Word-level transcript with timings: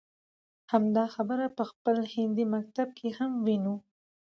همدا 0.71 1.05
خبره 1.15 1.45
په 1.57 1.63
خپل 1.71 1.97
هندي 2.13 2.45
مکتب 2.53 2.87
کې 2.97 3.09
هم 3.17 3.31
وينو. 3.45 3.75